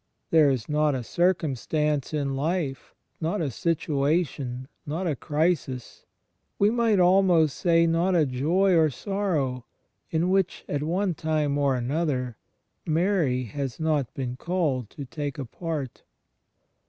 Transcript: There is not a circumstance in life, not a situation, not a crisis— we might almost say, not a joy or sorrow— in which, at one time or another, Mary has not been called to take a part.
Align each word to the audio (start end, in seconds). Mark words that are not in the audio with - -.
There 0.31 0.49
is 0.49 0.67
not 0.67 0.95
a 0.95 1.03
circumstance 1.03 2.11
in 2.11 2.35
life, 2.35 2.95
not 3.19 3.39
a 3.39 3.51
situation, 3.51 4.67
not 4.83 5.05
a 5.05 5.15
crisis— 5.15 6.07
we 6.57 6.71
might 6.71 6.99
almost 6.99 7.55
say, 7.55 7.85
not 7.85 8.15
a 8.15 8.25
joy 8.25 8.75
or 8.75 8.89
sorrow— 8.89 9.63
in 10.09 10.31
which, 10.31 10.65
at 10.67 10.81
one 10.81 11.13
time 11.13 11.55
or 11.55 11.75
another, 11.75 12.35
Mary 12.83 13.43
has 13.43 13.79
not 13.79 14.11
been 14.15 14.37
called 14.37 14.89
to 14.89 15.05
take 15.05 15.37
a 15.37 15.45
part. 15.45 16.01